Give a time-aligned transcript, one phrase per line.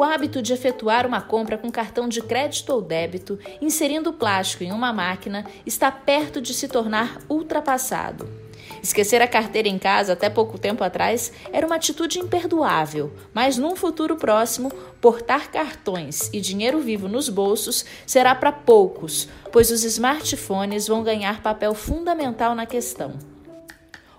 [0.00, 4.70] hábito de efetuar uma compra com cartão de crédito ou débito, inserindo o plástico em
[4.70, 8.28] uma máquina, está perto de se tornar ultrapassado.
[8.80, 13.76] Esquecer a carteira em casa até pouco tempo atrás era uma atitude imperdoável, mas num
[13.76, 14.70] futuro próximo,
[15.00, 21.42] portar cartões e dinheiro vivo nos bolsos será para poucos, pois os smartphones vão ganhar
[21.42, 23.31] papel fundamental na questão.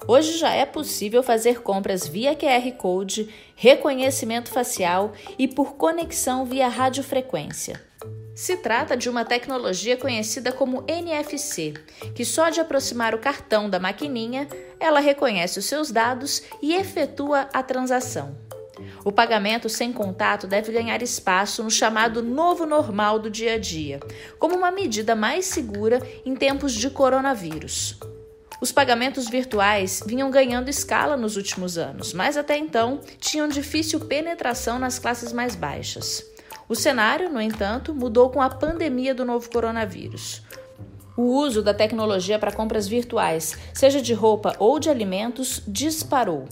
[0.06, 6.68] Hoje já é possível fazer compras via QR Code, reconhecimento facial e por conexão via
[6.68, 7.82] radiofrequência.
[8.36, 11.74] Se trata de uma tecnologia conhecida como NFC,
[12.14, 14.48] que só de aproximar o cartão da maquininha,
[14.80, 18.36] ela reconhece os seus dados e efetua a transação.
[19.06, 24.00] O pagamento sem contato deve ganhar espaço no chamado novo normal do dia a dia,
[24.38, 28.00] como uma medida mais segura em tempos de coronavírus.
[28.64, 34.80] Os pagamentos virtuais vinham ganhando escala nos últimos anos, mas até então tinham difícil penetração
[34.80, 36.26] nas classes mais baixas.
[36.70, 40.44] O cenário, no entanto, mudou com a pandemia do novo coronavírus.
[41.18, 46.48] O uso da tecnologia para compras virtuais, seja de roupa ou de alimentos, disparou.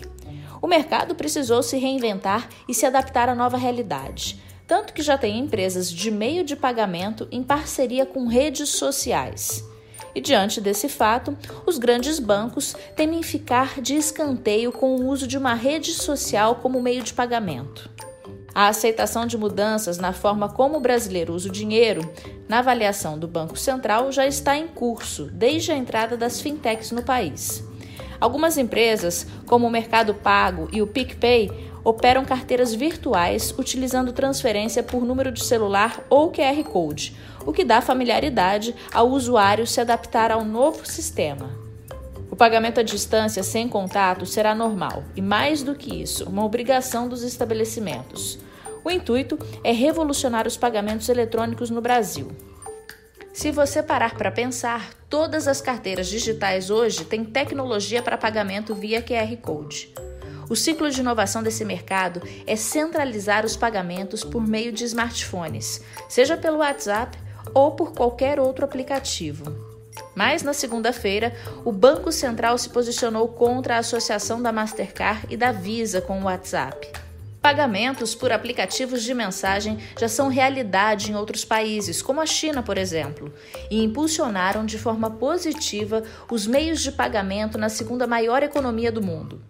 [0.62, 5.40] O mercado precisou se reinventar e se adaptar à nova realidade, tanto que já tem
[5.40, 9.71] empresas de meio de pagamento em parceria com redes sociais.
[10.14, 15.38] E diante desse fato, os grandes bancos temem ficar de escanteio com o uso de
[15.38, 17.90] uma rede social como meio de pagamento.
[18.54, 22.02] A aceitação de mudanças na forma como o brasileiro usa o dinheiro,
[22.50, 27.02] na avaliação do Banco Central, já está em curso desde a entrada das fintechs no
[27.02, 27.64] país.
[28.20, 35.04] Algumas empresas, como o Mercado Pago e o PicPay, operam carteiras virtuais utilizando transferência por
[35.04, 37.16] número de celular ou QR Code,
[37.46, 41.50] o que dá familiaridade ao usuário se adaptar ao novo sistema.
[42.30, 47.10] O pagamento à distância sem contato será normal e, mais do que isso, uma obrigação
[47.10, 48.40] dos estabelecimentos.
[48.84, 52.32] O intuito é revolucionar os pagamentos eletrônicos no Brasil.
[53.34, 59.02] Se você parar para pensar, todas as carteiras digitais hoje têm tecnologia para pagamento via
[59.02, 59.94] QR Code.
[60.52, 66.36] O ciclo de inovação desse mercado é centralizar os pagamentos por meio de smartphones, seja
[66.36, 67.18] pelo WhatsApp
[67.54, 69.46] ou por qualquer outro aplicativo.
[70.14, 75.54] Mas na segunda-feira, o Banco Central se posicionou contra a associação da Mastercard e da
[75.54, 76.86] Visa com o WhatsApp.
[77.42, 82.78] Pagamentos por aplicativos de mensagem já são realidade em outros países, como a China, por
[82.78, 83.34] exemplo,
[83.70, 89.42] e impulsionaram de forma positiva os meios de pagamento na segunda maior economia do mundo.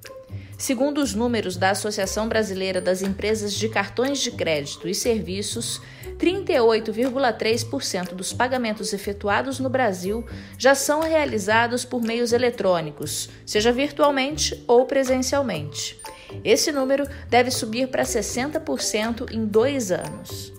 [0.62, 5.82] Segundo os números da Associação Brasileira das Empresas de Cartões de Crédito e Serviços,
[6.20, 10.24] 38,3% dos pagamentos efetuados no Brasil
[10.60, 16.00] já são realizados por meios eletrônicos, seja virtualmente ou presencialmente.
[16.44, 20.54] Esse número deve subir para 60% em dois anos.